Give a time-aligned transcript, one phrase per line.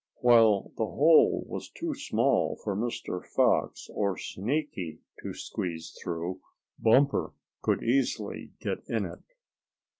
[0.21, 3.23] While the hole was too small for Mr.
[3.23, 6.41] Fox or Sneaky to squeeze through,
[6.79, 9.21] Bumper could easily get in it.